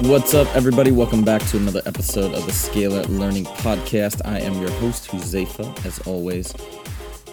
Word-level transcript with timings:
What's 0.00 0.34
up, 0.34 0.48
everybody? 0.56 0.90
Welcome 0.90 1.22
back 1.22 1.40
to 1.46 1.56
another 1.56 1.80
episode 1.86 2.34
of 2.34 2.44
the 2.46 2.52
Scalar 2.52 3.08
Learning 3.08 3.44
Podcast. 3.44 4.20
I 4.24 4.40
am 4.40 4.60
your 4.60 4.70
host, 4.72 5.08
Huzefa, 5.08 5.86
as 5.86 6.00
always. 6.00 6.52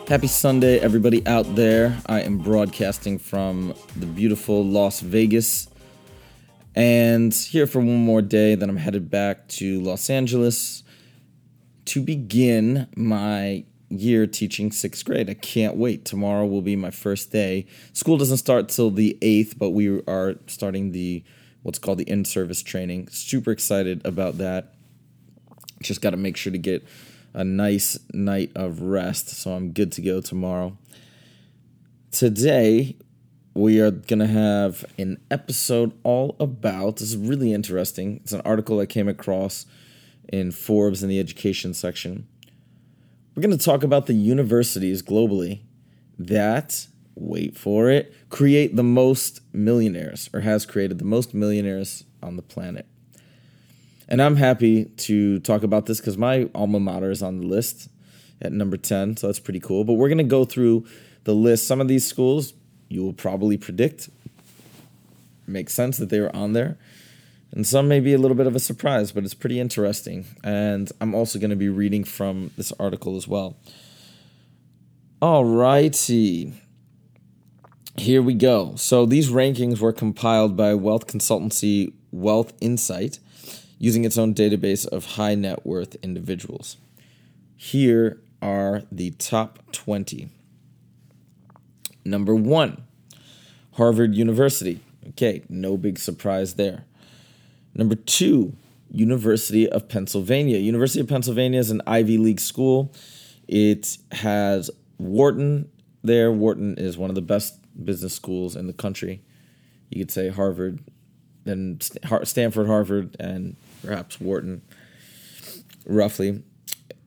Happy 0.08 0.28
Sunday, 0.28 0.78
everybody 0.80 1.26
out 1.26 1.56
there. 1.56 2.00
I 2.06 2.22
am 2.22 2.38
broadcasting 2.38 3.18
from 3.18 3.74
the 3.96 4.06
beautiful 4.06 4.64
Las 4.64 5.00
Vegas. 5.00 5.70
And 6.76 7.34
here 7.34 7.66
for 7.66 7.80
one 7.80 8.06
more 8.06 8.22
day, 8.22 8.54
then 8.54 8.70
I'm 8.70 8.78
headed 8.78 9.10
back 9.10 9.48
to 9.50 9.82
Los 9.82 10.08
Angeles 10.12 10.84
to 11.86 12.02
begin 12.04 12.88
my 12.96 13.66
year 13.90 14.28
teaching 14.28 14.72
sixth 14.72 15.04
grade. 15.04 15.32
I 15.32 15.34
can't 15.34 15.78
wait. 15.78 16.06
Tomorrow 16.06 16.46
will 16.46 16.62
be 16.62 16.76
my 16.76 16.92
first 16.92 17.32
day. 17.32 17.66
School 17.94 18.18
doesn't 18.18 18.38
start 18.38 18.70
till 18.70 18.92
the 18.92 19.18
8th, 19.20 19.58
but 19.58 19.72
we 19.72 20.02
are 20.08 20.36
starting 20.46 20.92
the 20.92 21.24
what's 21.64 21.80
called 21.80 21.98
the 21.98 22.10
in 22.10 22.26
service 22.26 22.62
training. 22.64 23.08
Super 23.10 23.52
excited 23.52 24.06
about 24.06 24.38
that. 24.38 24.74
Just 25.82 26.02
got 26.02 26.12
to 26.12 26.18
make 26.18 26.38
sure 26.38 26.52
to 26.52 26.58
get 26.58 26.86
a 27.34 27.44
nice 27.44 27.98
night 28.14 28.52
of 28.56 28.82
rest, 28.82 29.30
so 29.30 29.52
I'm 29.52 29.72
good 29.72 29.92
to 29.94 30.02
go 30.02 30.22
tomorrow. 30.22 30.78
Today, 32.12 32.98
we 33.54 33.80
are 33.82 33.92
going 33.92 34.20
to 34.20 34.28
have 34.28 34.86
an 34.98 35.20
episode 35.30 35.94
all 36.04 36.36
about 36.40 36.98
this 36.98 37.10
is 37.12 37.18
really 37.18 37.54
interesting. 37.54 38.18
It's 38.24 38.32
an 38.32 38.42
article 38.46 38.80
I 38.80 38.86
came 38.86 39.08
across 39.08 39.66
in 40.32 40.52
Forbes 40.52 41.04
in 41.04 41.10
the 41.10 41.20
education 41.20 41.74
section. 41.74 42.28
We're 43.36 43.44
going 43.44 43.58
to 43.58 43.64
talk 43.64 43.84
about 43.84 44.08
the 44.08 44.14
universities 44.14 45.02
globally 45.02 45.62
that, 46.20 46.88
wait 47.16 47.58
for 47.58 47.90
it, 47.90 48.14
create 48.30 48.76
the 48.76 48.84
most 48.84 49.42
millionaires 49.54 50.30
or 50.34 50.42
has 50.42 50.66
created 50.66 51.00
the 51.00 51.06
most 51.06 51.34
millionaires 51.34 52.04
on 52.24 52.36
the 52.36 52.42
planet. 52.42 52.86
And 54.08 54.22
I'm 54.22 54.36
happy 54.36 54.86
to 54.86 55.40
talk 55.40 55.64
about 55.64 55.86
this 55.86 56.00
because 56.00 56.18
my 56.18 56.50
alma 56.54 56.80
mater 56.80 57.12
is 57.12 57.24
on 57.24 57.40
the 57.40 57.48
list 57.48 57.88
at 58.42 58.52
number 58.52 58.76
10, 58.76 59.18
so 59.18 59.28
that's 59.28 59.40
pretty 59.40 59.60
cool. 59.60 59.84
But 59.84 59.94
we're 59.94 60.10
going 60.10 60.18
to 60.18 60.24
go 60.24 60.46
through 60.46 60.86
the 61.24 61.34
list. 61.34 61.68
Some 61.68 61.80
of 61.80 61.88
these 61.88 62.06
schools 62.06 62.54
you 62.90 63.04
will 63.04 63.14
probably 63.14 63.58
predict 63.58 64.10
makes 65.48 65.74
sense 65.74 65.98
that 65.98 66.10
they 66.10 66.20
were 66.20 66.36
on 66.36 66.54
there. 66.54 66.78
And 67.52 67.68
some 67.68 67.88
may 67.88 68.00
be 68.00 68.14
a 68.14 68.18
little 68.18 68.36
bit 68.36 68.48
of 68.48 68.56
a 68.56 68.60
surprise, 68.60 69.12
but 69.12 69.24
it's 69.24 69.34
pretty 69.34 69.60
interesting. 69.60 70.26
And 70.44 70.92
I'm 71.02 71.14
also 71.14 71.40
going 71.40 71.50
to 71.50 71.56
be 71.56 71.70
reading 71.70 72.04
from 72.04 72.52
this 72.58 72.72
article 72.80 73.18
as 73.18 73.28
well. 73.28 73.58
All 75.22 75.46
righty. 75.46 76.54
Here 78.02 78.24
we 78.24 78.34
go. 78.34 78.74
So 78.78 79.06
these 79.06 79.30
rankings 79.30 79.80
were 79.80 79.94
compiled 79.94 80.58
by 80.58 80.74
wealth 80.74 81.06
consultancy 81.06 81.94
Wealth 82.10 82.52
Insight 82.60 83.20
using 83.78 84.06
its 84.06 84.18
own 84.18 84.34
database 84.34 84.88
of 84.88 85.06
high 85.06 85.36
net 85.36 85.68
worth 85.68 85.94
individuals. 86.02 86.78
Here 87.56 88.20
are 88.42 88.82
the 88.92 89.12
top 89.12 89.60
20. 89.72 90.30
Number 92.04 92.34
one, 92.34 92.82
Harvard 93.74 94.16
University. 94.16 94.80
Okay, 95.10 95.44
no 95.48 95.78
big 95.78 96.00
surprise 96.00 96.56
there. 96.56 96.86
Number 97.76 97.94
two, 97.94 98.56
University 98.90 99.70
of 99.70 99.88
Pennsylvania. 99.88 100.58
University 100.58 101.02
of 101.02 101.08
Pennsylvania 101.08 101.60
is 101.60 101.70
an 101.70 101.84
Ivy 101.86 102.18
League 102.18 102.40
school. 102.40 102.92
It 103.48 104.00
has 104.12 104.72
Wharton 104.98 105.70
there. 106.04 106.32
Wharton 106.32 106.80
is 106.80 106.98
one 106.98 107.12
of 107.12 107.16
the 107.16 107.22
best 107.22 107.61
business 107.84 108.14
schools 108.14 108.56
in 108.56 108.68
the 108.68 108.74
country. 108.74 109.22
You 109.90 110.00
could 110.04 110.12
say 110.12 110.30
Harvard, 110.30 110.80
then 111.44 111.80
Stanford, 112.24 112.68
Harvard, 112.68 113.16
and 113.20 113.56
perhaps 113.84 114.20
Wharton, 114.20 114.62
roughly. 115.86 116.44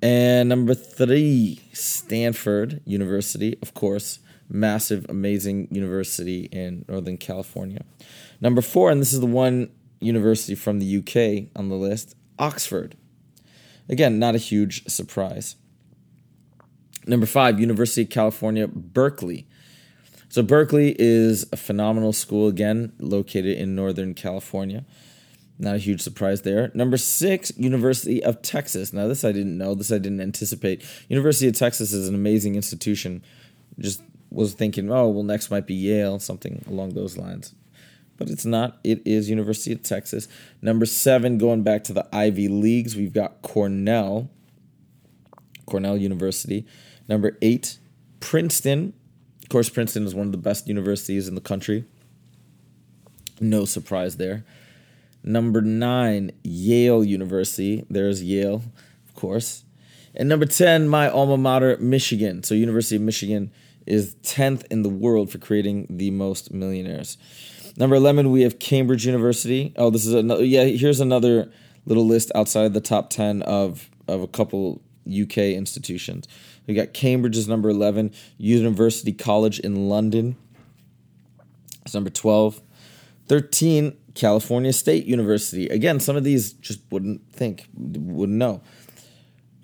And 0.02 0.48
number 0.48 0.74
three, 0.74 1.60
Stanford 1.72 2.80
University, 2.84 3.56
of 3.62 3.72
course, 3.72 4.18
massive, 4.48 5.06
amazing 5.08 5.68
university 5.70 6.48
in 6.52 6.84
Northern 6.88 7.16
California. 7.16 7.82
Number 8.40 8.60
four, 8.60 8.90
and 8.90 9.00
this 9.00 9.12
is 9.12 9.20
the 9.20 9.26
one 9.26 9.70
university 10.00 10.54
from 10.54 10.78
the 10.78 10.98
UK 10.98 11.48
on 11.56 11.70
the 11.70 11.76
list, 11.76 12.14
Oxford. 12.38 12.96
Again, 13.88 14.18
not 14.18 14.34
a 14.34 14.38
huge 14.38 14.86
surprise. 14.88 15.56
Number 17.06 17.26
five, 17.26 17.60
University 17.60 18.02
of 18.02 18.10
California, 18.10 18.66
Berkeley. 18.66 19.46
So, 20.34 20.42
Berkeley 20.42 20.96
is 20.98 21.46
a 21.52 21.56
phenomenal 21.56 22.12
school, 22.12 22.48
again, 22.48 22.92
located 22.98 23.56
in 23.56 23.76
Northern 23.76 24.14
California. 24.14 24.84
Not 25.60 25.76
a 25.76 25.78
huge 25.78 26.00
surprise 26.00 26.42
there. 26.42 26.72
Number 26.74 26.96
six, 26.96 27.56
University 27.56 28.20
of 28.20 28.42
Texas. 28.42 28.92
Now, 28.92 29.06
this 29.06 29.24
I 29.24 29.30
didn't 29.30 29.56
know. 29.56 29.76
This 29.76 29.92
I 29.92 29.98
didn't 29.98 30.20
anticipate. 30.20 30.82
University 31.08 31.46
of 31.46 31.54
Texas 31.54 31.92
is 31.92 32.08
an 32.08 32.16
amazing 32.16 32.56
institution. 32.56 33.22
Just 33.78 34.02
was 34.28 34.54
thinking, 34.54 34.90
oh, 34.90 35.08
well, 35.08 35.22
next 35.22 35.52
might 35.52 35.68
be 35.68 35.74
Yale, 35.74 36.18
something 36.18 36.64
along 36.66 36.94
those 36.94 37.16
lines. 37.16 37.54
But 38.16 38.28
it's 38.28 38.44
not. 38.44 38.80
It 38.82 39.02
is 39.06 39.30
University 39.30 39.70
of 39.70 39.84
Texas. 39.84 40.26
Number 40.60 40.84
seven, 40.84 41.38
going 41.38 41.62
back 41.62 41.84
to 41.84 41.92
the 41.92 42.08
Ivy 42.12 42.48
Leagues, 42.48 42.96
we've 42.96 43.12
got 43.12 43.40
Cornell, 43.42 44.28
Cornell 45.64 45.96
University. 45.96 46.66
Number 47.06 47.38
eight, 47.40 47.78
Princeton. 48.18 48.94
Course, 49.54 49.68
Princeton 49.68 50.04
is 50.04 50.16
one 50.16 50.26
of 50.26 50.32
the 50.32 50.38
best 50.38 50.66
universities 50.66 51.28
in 51.28 51.36
the 51.36 51.40
country. 51.40 51.84
No 53.38 53.64
surprise 53.66 54.16
there. 54.16 54.44
Number 55.22 55.60
nine, 55.62 56.32
Yale 56.42 57.04
University. 57.04 57.86
There's 57.88 58.20
Yale, 58.20 58.64
of 59.06 59.14
course. 59.14 59.62
And 60.12 60.28
number 60.28 60.44
10, 60.44 60.88
my 60.88 61.08
alma 61.08 61.36
mater, 61.36 61.76
Michigan. 61.76 62.42
So, 62.42 62.56
University 62.56 62.96
of 62.96 63.02
Michigan 63.02 63.52
is 63.86 64.16
10th 64.24 64.66
in 64.72 64.82
the 64.82 64.88
world 64.88 65.30
for 65.30 65.38
creating 65.38 65.86
the 65.88 66.10
most 66.10 66.52
millionaires. 66.52 67.16
Number 67.76 67.94
11, 67.94 68.32
we 68.32 68.42
have 68.42 68.58
Cambridge 68.58 69.06
University. 69.06 69.72
Oh, 69.76 69.88
this 69.88 70.04
is 70.04 70.14
another, 70.14 70.44
yeah, 70.44 70.64
here's 70.64 70.98
another 70.98 71.48
little 71.86 72.08
list 72.08 72.32
outside 72.34 72.74
the 72.74 72.80
top 72.80 73.08
10 73.08 73.42
of, 73.42 73.88
of 74.08 74.20
a 74.20 74.26
couple 74.26 74.82
UK 75.08 75.38
institutions. 75.38 76.26
We 76.66 76.74
got 76.74 76.94
Cambridge 76.94 77.36
is 77.36 77.48
number 77.48 77.68
11, 77.68 78.12
University 78.38 79.12
College 79.12 79.60
in 79.60 79.88
London 79.88 80.36
is 81.86 81.94
number 81.94 82.10
12. 82.10 82.60
13, 83.26 83.96
California 84.14 84.72
State 84.72 85.06
University. 85.06 85.68
Again, 85.68 86.00
some 86.00 86.16
of 86.16 86.24
these 86.24 86.52
just 86.52 86.80
wouldn't 86.90 87.32
think, 87.32 87.68
wouldn't 87.74 88.38
know. 88.38 88.60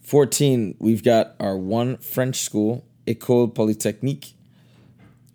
14, 0.02 0.76
we've 0.78 1.04
got 1.04 1.34
our 1.38 1.56
one 1.56 1.96
French 1.98 2.40
school, 2.40 2.84
École 3.06 3.54
Polytechnique. 3.54 4.34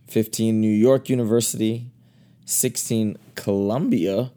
15, 0.08 0.60
New 0.60 0.72
York 0.72 1.10
University. 1.10 1.92
16, 2.46 3.18
Columbia, 3.34 4.32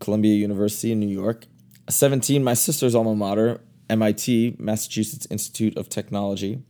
Columbia 0.00 0.34
University 0.34 0.92
in 0.92 1.00
New 1.00 1.08
York. 1.08 1.46
17, 1.88 2.42
my 2.42 2.54
sister's 2.54 2.94
alma 2.94 3.14
mater, 3.14 3.60
MIT, 3.88 4.56
Massachusetts 4.58 5.26
Institute 5.30 5.76
of 5.76 5.88
Technology. 5.88 6.62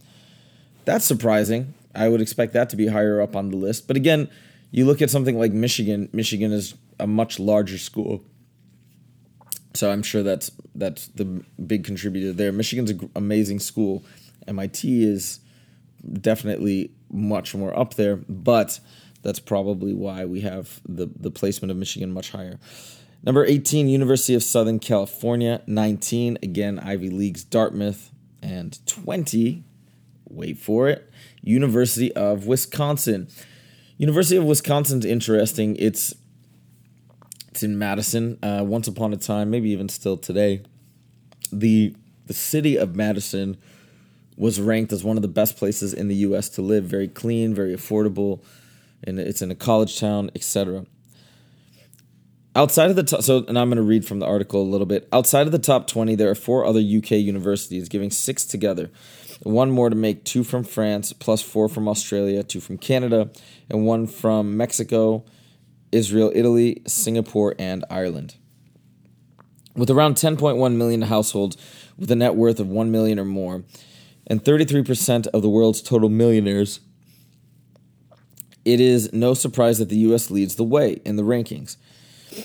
That's 0.85 1.05
surprising. 1.05 1.75
I 1.95 2.09
would 2.09 2.21
expect 2.21 2.53
that 2.55 2.71
to 2.71 2.77
be 2.77 2.89
higher 2.89 3.21
up 3.21 3.37
on 3.37 3.51
the 3.51 3.57
list. 3.57 3.87
But 3.87 3.97
again, 3.97 4.29
you 4.71 4.87
look 4.87 5.03
at 5.03 5.11
something 5.11 5.39
like 5.39 5.53
Michigan. 5.53 6.09
Michigan 6.13 6.53
is 6.53 6.75
a 6.99 7.07
much 7.07 7.39
larger 7.39 7.79
school. 7.79 8.25
So 9.75 9.91
I'm 9.91 10.03
sure 10.03 10.23
that's 10.23 10.51
that's 10.75 11.09
the 11.09 11.45
big 11.67 11.85
contributor 11.85 12.33
there. 12.33 12.53
Michigan's 12.53 12.91
an 12.91 13.11
amazing 13.15 13.61
school. 13.61 14.05
MIT 14.49 15.05
is 15.05 15.41
definitely 16.21 16.91
much 17.11 17.55
more 17.55 17.79
up 17.79 17.95
there, 17.95 18.17
but 18.29 18.81
that's 19.23 19.39
probably 19.39 19.95
why 19.95 20.25
we 20.25 20.41
have 20.41 20.81
the, 20.87 21.09
the 21.15 21.31
placement 21.31 21.71
of 21.71 21.77
Michigan 21.77 22.13
much 22.13 22.31
higher. 22.31 22.59
Number 23.25 23.45
18, 23.45 23.89
University 23.89 24.35
of 24.35 24.43
Southern 24.43 24.81
California. 24.81 25.63
19, 25.67 26.39
again, 26.43 26.79
Ivy 26.79 27.09
Leagues, 27.09 27.45
Dartmouth. 27.45 28.11
And 28.43 28.85
20, 28.87 29.63
wait 30.29 30.59
for 30.59 30.89
it, 30.89 31.09
University 31.41 32.13
of 32.15 32.47
Wisconsin. 32.47 33.29
University 33.99 34.37
of 34.37 34.45
Wisconsin's 34.45 35.05
interesting. 35.05 35.77
It's 35.77 36.15
it's 37.51 37.63
in 37.63 37.79
Madison. 37.79 38.39
Uh, 38.43 38.65
once 38.67 38.89
upon 38.89 39.13
a 39.13 39.17
time, 39.17 39.51
maybe 39.51 39.71
even 39.71 39.89
still 39.89 40.17
today, 40.17 40.63
the 41.53 41.95
the 42.27 42.35
city 42.35 42.77
of 42.77 42.97
Madison 42.97 43.57
was 44.37 44.61
ranked 44.61 44.93
as 44.93 45.05
one 45.05 45.17
of 45.17 45.23
the 45.23 45.29
best 45.29 45.57
places 45.57 45.93
in 45.95 46.09
the 46.09 46.17
U.S. 46.17 46.49
to 46.49 46.63
live. 46.63 46.85
Very 46.85 47.07
clean, 47.07 47.55
very 47.55 47.77
affordable, 47.77 48.43
and 49.05 49.21
it's 49.21 49.43
in 49.43 49.51
a 49.53 49.55
college 49.55 50.01
town, 50.01 50.31
etc. 50.35 50.87
Outside 52.55 52.91
of 52.91 52.97
the 52.97 53.03
top, 53.03 53.23
so 53.23 53.45
and 53.49 53.59
I'm 53.59 53.69
going 53.69 53.77
to 53.77 53.83
read 53.83 54.05
from 54.05 54.19
the 54.19 54.27
article 54.27 54.61
a 54.61 54.69
little 54.69 54.87
bit. 54.87 55.09
Outside 55.11 55.47
of 55.47 55.53
the 55.53 55.59
top 55.59 55.87
20, 55.87 56.15
there 56.17 56.29
are 56.29 56.35
four 56.35 56.67
other 56.67 56.81
UK 56.81 57.13
universities, 57.13 57.89
giving 57.89 58.11
six 58.11 58.45
together. 58.45 58.91
One 59.43 59.71
more 59.71 59.89
to 59.89 59.97
make 59.97 60.25
two 60.25 60.45
from 60.45 60.63
France, 60.63 61.15
plus 61.15 61.41
four 61.41 61.69
from 61.69 61.89
Australia, 61.89 62.43
two 62.43 62.61
from 62.61 62.77
Canada, 62.77 63.31
and 63.71 63.87
one 63.87 64.07
from 64.07 64.57
Mexico, 64.57 65.25
Israel, 65.93 66.31
Italy, 66.35 66.83
Singapore, 66.87 67.55
and 67.59 67.87
Ireland. 67.89 68.37
With 69.75 69.89
around 69.89 70.17
10.1 70.17 70.75
million 70.77 71.03
households 71.03 71.57
with 71.99 72.11
a 72.11 72.17
net 72.17 72.35
worth 72.35 72.61
of 72.61 72.69
1 72.69 72.91
million 72.91 73.19
or 73.19 73.25
more, 73.25 73.65
and 74.27 74.45
33% 74.45 75.27
of 75.29 75.41
the 75.41 75.49
world's 75.49 75.81
total 75.81 76.11
millionaires, 76.11 76.81
it 78.67 78.79
is 78.79 79.11
no 79.13 79.33
surprise 79.33 79.79
that 79.79 79.89
the 79.89 79.97
US 79.97 80.31
leads 80.31 80.57
the 80.57 80.65
way 80.65 81.01
in 81.07 81.17
the 81.17 81.25
rankings. 81.25 81.77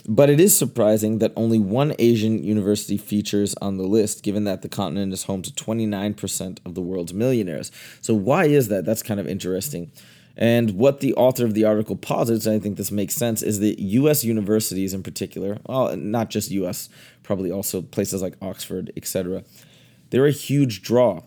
But 0.07 0.29
it 0.29 0.39
is 0.39 0.57
surprising 0.57 1.19
that 1.19 1.33
only 1.35 1.59
one 1.59 1.93
Asian 1.99 2.43
university 2.43 2.97
features 2.97 3.55
on 3.61 3.77
the 3.77 3.83
list, 3.83 4.23
given 4.23 4.43
that 4.45 4.61
the 4.61 4.69
continent 4.69 5.13
is 5.13 5.23
home 5.23 5.41
to 5.43 5.51
29% 5.51 6.59
of 6.65 6.75
the 6.75 6.81
world's 6.81 7.13
millionaires. 7.13 7.71
So, 8.01 8.13
why 8.13 8.45
is 8.45 8.67
that? 8.69 8.85
That's 8.85 9.03
kind 9.03 9.19
of 9.19 9.27
interesting. 9.27 9.91
And 10.37 10.71
what 10.71 10.99
the 10.99 11.15
author 11.15 11.45
of 11.45 11.55
the 11.55 11.65
article 11.65 11.95
posits, 11.95 12.45
and 12.45 12.55
I 12.55 12.59
think 12.59 12.77
this 12.77 12.91
makes 12.91 13.15
sense, 13.15 13.41
is 13.41 13.59
that 13.59 13.79
U.S. 13.79 14.23
universities 14.23 14.93
in 14.93 15.01
particular, 15.01 15.57
well, 15.65 15.97
not 15.97 16.29
just 16.29 16.51
U.S., 16.51 16.89
probably 17.23 17.51
also 17.51 17.81
places 17.81 18.21
like 18.21 18.35
Oxford, 18.39 18.93
etc., 18.95 19.43
they're 20.11 20.27
a 20.27 20.31
huge 20.31 20.83
draw 20.83 21.23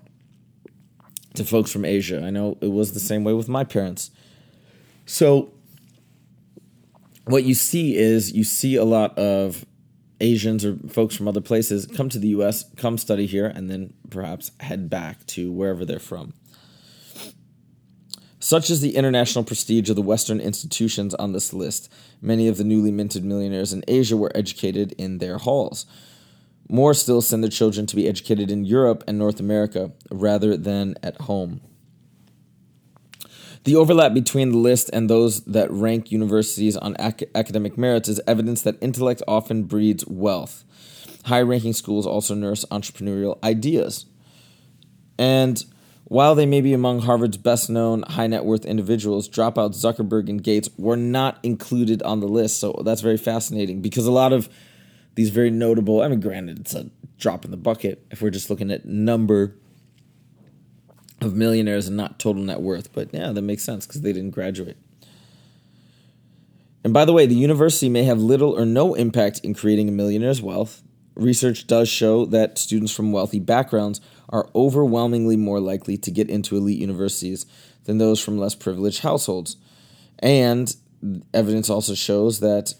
to 1.34 1.44
folks 1.44 1.72
from 1.72 1.84
Asia. 1.84 2.22
I 2.24 2.30
know 2.30 2.56
it 2.60 2.70
was 2.70 2.92
the 2.92 3.00
same 3.00 3.24
way 3.24 3.32
with 3.32 3.48
my 3.48 3.64
parents. 3.64 4.12
So, 5.06 5.52
what 7.24 7.44
you 7.44 7.54
see 7.54 7.96
is 7.96 8.32
you 8.32 8.44
see 8.44 8.76
a 8.76 8.84
lot 8.84 9.16
of 9.18 9.64
Asians 10.20 10.64
or 10.64 10.76
folks 10.88 11.16
from 11.16 11.28
other 11.28 11.40
places 11.40 11.86
come 11.86 12.08
to 12.10 12.18
the 12.18 12.28
US, 12.28 12.64
come 12.76 12.98
study 12.98 13.26
here, 13.26 13.46
and 13.46 13.70
then 13.70 13.94
perhaps 14.10 14.52
head 14.60 14.90
back 14.90 15.26
to 15.28 15.50
wherever 15.50 15.84
they're 15.84 15.98
from. 15.98 16.34
Such 18.38 18.70
is 18.70 18.80
the 18.80 18.96
international 18.96 19.44
prestige 19.44 19.90
of 19.90 19.96
the 19.96 20.02
Western 20.02 20.40
institutions 20.40 21.14
on 21.14 21.32
this 21.32 21.52
list. 21.52 21.92
Many 22.22 22.48
of 22.48 22.56
the 22.56 22.64
newly 22.64 22.90
minted 22.90 23.22
millionaires 23.22 23.72
in 23.72 23.84
Asia 23.86 24.16
were 24.16 24.32
educated 24.34 24.92
in 24.92 25.18
their 25.18 25.38
halls. 25.38 25.84
More 26.68 26.94
still 26.94 27.20
send 27.20 27.42
their 27.42 27.50
children 27.50 27.86
to 27.86 27.96
be 27.96 28.08
educated 28.08 28.50
in 28.50 28.64
Europe 28.64 29.04
and 29.06 29.18
North 29.18 29.40
America 29.40 29.92
rather 30.10 30.56
than 30.56 30.94
at 31.02 31.20
home. 31.22 31.60
The 33.64 33.76
overlap 33.76 34.14
between 34.14 34.52
the 34.52 34.58
list 34.58 34.88
and 34.92 35.10
those 35.10 35.42
that 35.44 35.70
rank 35.70 36.10
universities 36.10 36.76
on 36.76 36.96
ac- 36.98 37.26
academic 37.34 37.76
merits 37.76 38.08
is 38.08 38.20
evidence 38.26 38.62
that 38.62 38.76
intellect 38.80 39.22
often 39.28 39.64
breeds 39.64 40.06
wealth. 40.06 40.64
High 41.24 41.42
ranking 41.42 41.74
schools 41.74 42.06
also 42.06 42.34
nurse 42.34 42.64
entrepreneurial 42.70 43.38
ideas. 43.44 44.06
And 45.18 45.62
while 46.04 46.34
they 46.34 46.46
may 46.46 46.62
be 46.62 46.72
among 46.72 47.02
Harvard's 47.02 47.36
best 47.36 47.68
known 47.68 48.02
high 48.02 48.26
net 48.26 48.46
worth 48.46 48.64
individuals, 48.64 49.28
dropouts 49.28 49.76
Zuckerberg 49.76 50.30
and 50.30 50.42
Gates 50.42 50.70
were 50.78 50.96
not 50.96 51.38
included 51.42 52.02
on 52.02 52.20
the 52.20 52.26
list. 52.26 52.58
So 52.58 52.80
that's 52.84 53.02
very 53.02 53.18
fascinating 53.18 53.82
because 53.82 54.06
a 54.06 54.10
lot 54.10 54.32
of 54.32 54.48
these 55.16 55.28
very 55.28 55.50
notable, 55.50 56.00
I 56.00 56.08
mean, 56.08 56.20
granted, 56.20 56.60
it's 56.60 56.74
a 56.74 56.90
drop 57.18 57.44
in 57.44 57.50
the 57.50 57.58
bucket 57.58 58.06
if 58.10 58.22
we're 58.22 58.30
just 58.30 58.48
looking 58.48 58.70
at 58.70 58.86
number 58.86 59.54
of 61.20 61.34
millionaires 61.34 61.86
and 61.86 61.96
not 61.96 62.18
total 62.18 62.42
net 62.42 62.60
worth. 62.60 62.92
But 62.92 63.12
yeah, 63.12 63.32
that 63.32 63.42
makes 63.42 63.62
sense 63.62 63.86
because 63.86 64.02
they 64.02 64.12
didn't 64.12 64.30
graduate. 64.30 64.76
And 66.82 66.94
by 66.94 67.04
the 67.04 67.12
way, 67.12 67.26
the 67.26 67.34
university 67.34 67.88
may 67.88 68.04
have 68.04 68.18
little 68.18 68.58
or 68.58 68.64
no 68.64 68.94
impact 68.94 69.40
in 69.40 69.54
creating 69.54 69.88
a 69.88 69.92
millionaire's 69.92 70.40
wealth. 70.40 70.82
Research 71.14 71.66
does 71.66 71.88
show 71.88 72.24
that 72.26 72.56
students 72.56 72.92
from 72.92 73.12
wealthy 73.12 73.38
backgrounds 73.38 74.00
are 74.30 74.48
overwhelmingly 74.54 75.36
more 75.36 75.60
likely 75.60 75.98
to 75.98 76.10
get 76.10 76.30
into 76.30 76.56
elite 76.56 76.78
universities 76.78 77.44
than 77.84 77.98
those 77.98 78.20
from 78.20 78.38
less 78.38 78.54
privileged 78.54 79.02
households. 79.02 79.56
And 80.20 80.74
evidence 81.34 81.68
also 81.68 81.94
shows 81.94 82.40
that 82.40 82.74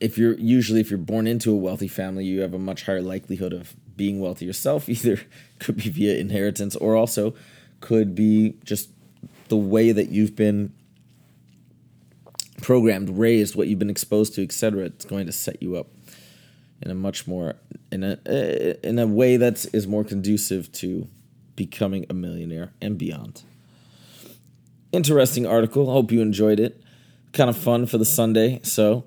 if 0.00 0.16
you're 0.16 0.38
usually 0.38 0.80
if 0.80 0.90
you're 0.90 0.98
born 0.98 1.26
into 1.26 1.52
a 1.52 1.56
wealthy 1.56 1.88
family, 1.88 2.24
you 2.24 2.40
have 2.40 2.54
a 2.54 2.58
much 2.58 2.86
higher 2.86 3.02
likelihood 3.02 3.52
of 3.52 3.76
being 3.96 4.20
wealthy 4.20 4.44
yourself. 4.44 4.88
Either 4.88 5.20
could 5.58 5.76
be 5.76 5.90
via 5.90 6.16
inheritance 6.16 6.76
or 6.76 6.96
also 6.96 7.34
could 7.80 8.14
be 8.14 8.54
just 8.64 8.90
the 9.48 9.56
way 9.56 9.92
that 9.92 10.10
you've 10.10 10.36
been 10.36 10.72
programmed, 12.60 13.10
raised, 13.10 13.56
what 13.56 13.68
you've 13.68 13.78
been 13.78 13.90
exposed 13.90 14.34
to, 14.34 14.42
etc. 14.42 14.84
It's 14.84 15.04
going 15.04 15.26
to 15.26 15.32
set 15.32 15.62
you 15.62 15.76
up 15.76 15.88
in 16.82 16.90
a 16.90 16.94
much 16.94 17.26
more 17.26 17.54
in 17.92 18.02
a 18.02 18.18
eh, 18.26 18.74
in 18.82 18.98
a 18.98 19.06
way 19.06 19.36
that 19.36 19.66
is 19.72 19.86
more 19.86 20.04
conducive 20.04 20.70
to 20.72 21.08
becoming 21.56 22.06
a 22.08 22.14
millionaire 22.14 22.72
and 22.80 22.96
beyond. 22.96 23.42
Interesting 24.92 25.46
article. 25.46 25.90
Hope 25.90 26.10
you 26.10 26.20
enjoyed 26.20 26.58
it. 26.58 26.80
Kind 27.32 27.50
of 27.50 27.56
fun 27.56 27.86
for 27.86 27.98
the 27.98 28.04
Sunday. 28.04 28.60
So 28.62 29.04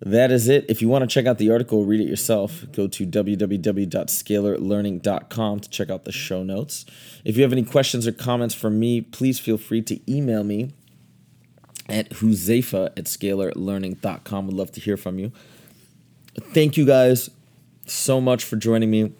that 0.00 0.30
is 0.30 0.48
it. 0.48 0.66
If 0.68 0.80
you 0.82 0.88
want 0.88 1.02
to 1.02 1.08
check 1.12 1.26
out 1.26 1.38
the 1.38 1.50
article, 1.50 1.84
read 1.84 2.00
it 2.00 2.08
yourself, 2.08 2.64
go 2.72 2.86
to 2.86 3.06
www.scalarlearning.com 3.06 5.60
to 5.60 5.70
check 5.70 5.90
out 5.90 6.04
the 6.04 6.12
show 6.12 6.42
notes. 6.42 6.84
If 7.24 7.36
you 7.36 7.42
have 7.42 7.52
any 7.52 7.64
questions 7.64 8.06
or 8.06 8.12
comments 8.12 8.54
for 8.54 8.68
me, 8.68 9.00
please 9.00 9.38
feel 9.38 9.56
free 9.56 9.80
to 9.82 10.12
email 10.12 10.44
me 10.44 10.72
at 11.88 12.10
huzefa 12.10 12.86
at 12.96 13.04
scalarlearning.com. 13.04 14.46
Would 14.46 14.56
love 14.56 14.72
to 14.72 14.80
hear 14.80 14.96
from 14.96 15.18
you. 15.18 15.32
Thank 16.40 16.76
you 16.76 16.84
guys 16.84 17.30
so 17.86 18.20
much 18.20 18.44
for 18.44 18.56
joining 18.56 18.90
me. 18.90 19.12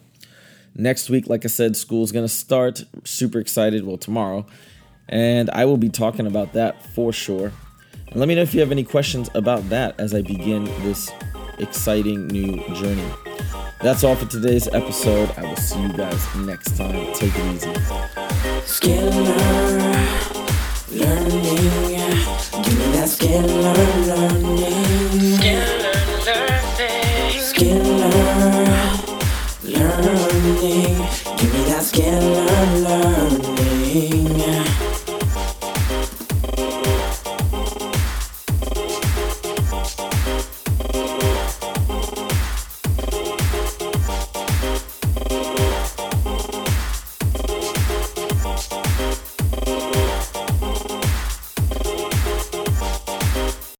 Next 0.74 1.08
week, 1.08 1.26
like 1.26 1.46
I 1.46 1.48
said, 1.48 1.74
school's 1.74 2.12
going 2.12 2.26
to 2.26 2.32
start. 2.32 2.84
Super 3.04 3.38
excited. 3.38 3.86
Well, 3.86 3.96
tomorrow. 3.96 4.44
And 5.08 5.48
I 5.50 5.64
will 5.64 5.78
be 5.78 5.88
talking 5.88 6.26
about 6.26 6.52
that 6.52 6.84
for 6.84 7.14
sure. 7.14 7.52
And 8.10 8.16
let 8.20 8.28
me 8.28 8.34
know 8.34 8.42
if 8.42 8.54
you 8.54 8.60
have 8.60 8.70
any 8.72 8.84
questions 8.84 9.28
about 9.34 9.68
that 9.68 9.98
as 9.98 10.14
I 10.14 10.22
begin 10.22 10.64
this 10.82 11.10
exciting 11.58 12.26
new 12.28 12.56
journey. 12.74 13.08
That's 13.80 14.04
all 14.04 14.16
for 14.16 14.26
today's 14.26 14.68
episode. 14.68 15.30
I 15.36 15.42
will 15.42 15.56
see 15.56 15.80
you 15.82 15.92
guys 15.92 16.34
next 16.36 16.76
time. 16.76 17.12
Take 17.14 17.32
it 17.34 17.54
easy. 17.54 17.72
Learning, 20.90 21.42
give 22.62 22.78
me 22.78 22.86
that. 22.92 23.95